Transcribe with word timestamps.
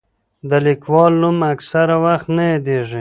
د 0.49 0.51
لیکوال 0.65 1.13
نوم 1.21 1.37
اکثره 1.53 1.95
وخت 2.05 2.27
نه 2.35 2.43
یادېږي. 2.51 2.99